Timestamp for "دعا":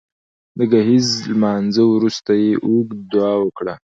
3.11-3.33